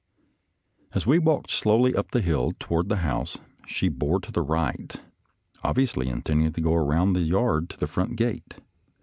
[0.93, 4.95] As we walked slowly up the hill toward the house, she bore to the right,
[5.63, 8.55] obviously intending to go around the yard to the front gate.